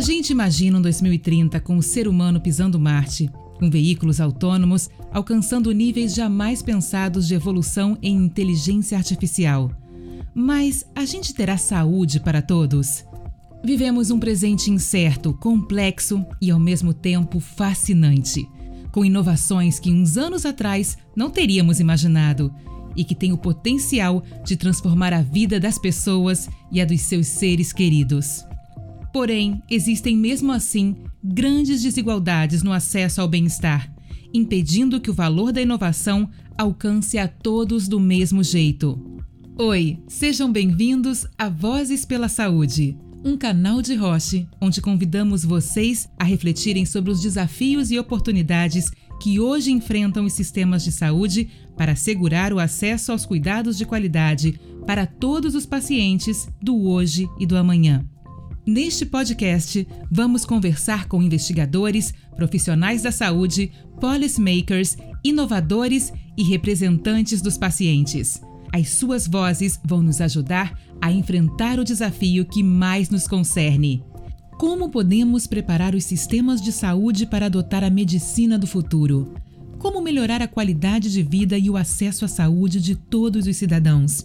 gente 0.00 0.30
imagina 0.30 0.78
um 0.78 0.82
2030 0.82 1.60
com 1.60 1.76
o 1.76 1.82
ser 1.82 2.06
humano 2.08 2.40
pisando 2.40 2.78
Marte, 2.78 3.30
com 3.58 3.70
veículos 3.70 4.20
autônomos 4.20 4.90
alcançando 5.12 5.72
níveis 5.72 6.14
jamais 6.14 6.60
pensados 6.62 7.26
de 7.26 7.34
evolução 7.34 7.96
em 8.02 8.16
inteligência 8.16 8.98
artificial. 8.98 9.70
Mas 10.34 10.84
a 10.94 11.04
gente 11.04 11.32
terá 11.32 11.56
saúde 11.56 12.20
para 12.20 12.42
todos? 12.42 13.04
Vivemos 13.64 14.10
um 14.10 14.18
presente 14.18 14.70
incerto, 14.70 15.32
complexo 15.32 16.24
e 16.40 16.50
ao 16.50 16.60
mesmo 16.60 16.92
tempo 16.92 17.40
fascinante, 17.40 18.46
com 18.92 19.04
inovações 19.04 19.78
que 19.78 19.90
uns 19.90 20.18
anos 20.18 20.44
atrás 20.44 20.98
não 21.16 21.30
teríamos 21.30 21.80
imaginado 21.80 22.54
e 22.94 23.02
que 23.02 23.14
tem 23.14 23.32
o 23.32 23.38
potencial 23.38 24.22
de 24.44 24.56
transformar 24.56 25.12
a 25.12 25.22
vida 25.22 25.58
das 25.58 25.78
pessoas 25.78 26.48
e 26.70 26.80
a 26.80 26.84
dos 26.84 27.00
seus 27.00 27.26
seres 27.26 27.72
queridos. 27.72 28.44
Porém, 29.16 29.62
existem 29.70 30.14
mesmo 30.14 30.52
assim 30.52 30.94
grandes 31.24 31.80
desigualdades 31.80 32.62
no 32.62 32.70
acesso 32.70 33.22
ao 33.22 33.26
bem-estar, 33.26 33.90
impedindo 34.30 35.00
que 35.00 35.10
o 35.10 35.14
valor 35.14 35.52
da 35.52 35.62
inovação 35.62 36.28
alcance 36.54 37.16
a 37.16 37.26
todos 37.26 37.88
do 37.88 37.98
mesmo 37.98 38.44
jeito. 38.44 39.22
Oi, 39.58 39.98
sejam 40.06 40.52
bem-vindos 40.52 41.26
a 41.38 41.48
Vozes 41.48 42.04
pela 42.04 42.28
Saúde, 42.28 42.94
um 43.24 43.38
canal 43.38 43.80
de 43.80 43.94
Roche 43.94 44.46
onde 44.60 44.82
convidamos 44.82 45.46
vocês 45.46 46.06
a 46.18 46.24
refletirem 46.24 46.84
sobre 46.84 47.10
os 47.10 47.22
desafios 47.22 47.90
e 47.90 47.98
oportunidades 47.98 48.90
que 49.18 49.40
hoje 49.40 49.72
enfrentam 49.72 50.26
os 50.26 50.34
sistemas 50.34 50.84
de 50.84 50.92
saúde 50.92 51.48
para 51.74 51.92
assegurar 51.92 52.52
o 52.52 52.58
acesso 52.58 53.12
aos 53.12 53.24
cuidados 53.24 53.78
de 53.78 53.86
qualidade 53.86 54.60
para 54.86 55.06
todos 55.06 55.54
os 55.54 55.64
pacientes 55.64 56.46
do 56.60 56.86
hoje 56.86 57.26
e 57.40 57.46
do 57.46 57.56
amanhã. 57.56 58.06
Neste 58.66 59.06
podcast, 59.06 59.86
vamos 60.10 60.44
conversar 60.44 61.06
com 61.06 61.22
investigadores, 61.22 62.12
profissionais 62.34 63.02
da 63.02 63.12
saúde, 63.12 63.70
policymakers, 64.00 64.96
inovadores 65.22 66.12
e 66.36 66.42
representantes 66.42 67.40
dos 67.40 67.56
pacientes. 67.56 68.40
As 68.72 68.90
suas 68.90 69.26
vozes 69.26 69.78
vão 69.84 70.02
nos 70.02 70.20
ajudar 70.20 70.78
a 71.00 71.12
enfrentar 71.12 71.78
o 71.78 71.84
desafio 71.84 72.44
que 72.44 72.62
mais 72.62 73.08
nos 73.08 73.28
concerne 73.28 74.02
como 74.58 74.88
podemos 74.88 75.46
preparar 75.46 75.94
os 75.94 76.04
sistemas 76.04 76.62
de 76.62 76.72
saúde 76.72 77.26
para 77.26 77.46
adotar 77.46 77.84
a 77.84 77.90
medicina 77.90 78.58
do 78.58 78.66
futuro? 78.66 79.34
Como 79.78 80.00
melhorar 80.00 80.40
a 80.40 80.48
qualidade 80.48 81.12
de 81.12 81.22
vida 81.22 81.58
e 81.58 81.68
o 81.68 81.76
acesso 81.76 82.24
à 82.24 82.28
saúde 82.28 82.80
de 82.80 82.96
todos 82.96 83.46
os 83.46 83.54
cidadãos? 83.54 84.24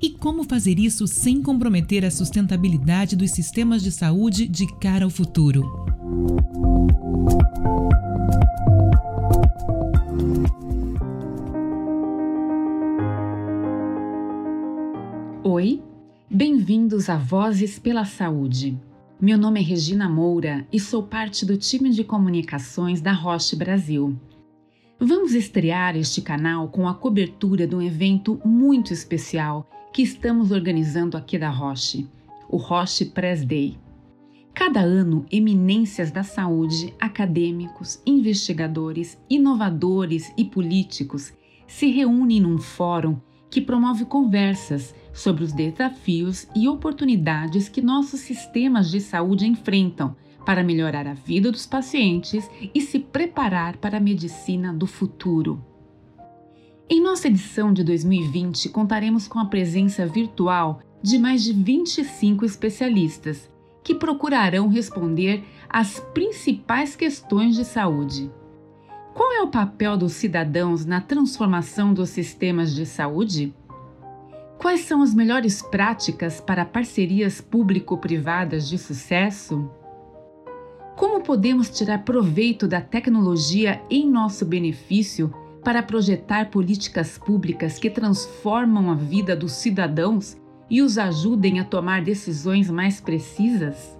E 0.00 0.10
como 0.10 0.44
fazer 0.44 0.78
isso 0.78 1.08
sem 1.08 1.42
comprometer 1.42 2.04
a 2.04 2.10
sustentabilidade 2.10 3.16
dos 3.16 3.32
sistemas 3.32 3.82
de 3.82 3.90
saúde 3.90 4.46
de 4.46 4.66
cara 4.78 5.04
ao 5.04 5.10
futuro? 5.10 5.64
Oi, 15.42 15.82
bem-vindos 16.30 17.08
a 17.08 17.16
Vozes 17.16 17.78
pela 17.80 18.04
Saúde 18.04 18.78
meu 19.20 19.36
nome 19.36 19.58
é 19.58 19.62
Regina 19.64 20.08
Moura 20.08 20.64
e 20.72 20.78
sou 20.78 21.02
parte 21.02 21.44
do 21.44 21.56
time 21.56 21.90
de 21.90 22.04
comunicações 22.04 23.00
da 23.00 23.10
Roche 23.10 23.56
Brasil. 23.56 24.16
Vamos 25.00 25.32
estrear 25.32 25.96
este 25.96 26.20
canal 26.20 26.66
com 26.70 26.88
a 26.88 26.94
cobertura 26.94 27.68
de 27.68 27.76
um 27.76 27.80
evento 27.80 28.40
muito 28.44 28.92
especial 28.92 29.70
que 29.92 30.02
estamos 30.02 30.50
organizando 30.50 31.16
aqui 31.16 31.38
da 31.38 31.48
Roche, 31.48 32.08
o 32.48 32.56
Roche 32.56 33.04
Press 33.04 33.44
Day. 33.44 33.78
Cada 34.52 34.80
ano, 34.80 35.24
eminências 35.30 36.10
da 36.10 36.24
saúde, 36.24 36.92
acadêmicos, 36.98 38.02
investigadores, 38.04 39.16
inovadores 39.30 40.32
e 40.36 40.44
políticos 40.44 41.32
se 41.68 41.86
reúnem 41.92 42.40
num 42.40 42.58
fórum 42.58 43.20
que 43.48 43.60
promove 43.60 44.04
conversas 44.04 44.92
sobre 45.12 45.44
os 45.44 45.52
desafios 45.52 46.48
e 46.56 46.66
oportunidades 46.68 47.68
que 47.68 47.80
nossos 47.80 48.18
sistemas 48.18 48.90
de 48.90 49.00
saúde 49.00 49.46
enfrentam 49.46 50.16
para 50.48 50.64
melhorar 50.64 51.06
a 51.06 51.12
vida 51.12 51.52
dos 51.52 51.66
pacientes 51.66 52.50
e 52.74 52.80
se 52.80 52.98
preparar 52.98 53.76
para 53.76 53.98
a 53.98 54.00
medicina 54.00 54.72
do 54.72 54.86
futuro. 54.86 55.62
Em 56.88 57.02
nossa 57.02 57.28
edição 57.28 57.70
de 57.70 57.84
2020, 57.84 58.70
contaremos 58.70 59.28
com 59.28 59.38
a 59.38 59.44
presença 59.44 60.06
virtual 60.06 60.80
de 61.02 61.18
mais 61.18 61.42
de 61.42 61.52
25 61.52 62.46
especialistas 62.46 63.50
que 63.84 63.94
procurarão 63.94 64.68
responder 64.68 65.44
às 65.68 66.00
principais 66.14 66.96
questões 66.96 67.54
de 67.54 67.66
saúde. 67.66 68.30
Qual 69.12 69.30
é 69.30 69.42
o 69.42 69.50
papel 69.50 69.98
dos 69.98 70.14
cidadãos 70.14 70.86
na 70.86 71.02
transformação 71.02 71.92
dos 71.92 72.08
sistemas 72.08 72.74
de 72.74 72.86
saúde? 72.86 73.54
Quais 74.56 74.80
são 74.80 75.02
as 75.02 75.12
melhores 75.12 75.60
práticas 75.60 76.40
para 76.40 76.64
parcerias 76.64 77.38
público-privadas 77.38 78.66
de 78.66 78.78
sucesso? 78.78 79.70
Como 80.98 81.20
podemos 81.20 81.70
tirar 81.70 82.02
proveito 82.02 82.66
da 82.66 82.80
tecnologia 82.80 83.80
em 83.88 84.04
nosso 84.10 84.44
benefício 84.44 85.32
para 85.62 85.80
projetar 85.80 86.50
políticas 86.50 87.16
públicas 87.16 87.78
que 87.78 87.88
transformam 87.88 88.90
a 88.90 88.96
vida 88.96 89.36
dos 89.36 89.52
cidadãos 89.52 90.36
e 90.68 90.82
os 90.82 90.98
ajudem 90.98 91.60
a 91.60 91.64
tomar 91.64 92.02
decisões 92.02 92.68
mais 92.68 93.00
precisas? 93.00 93.96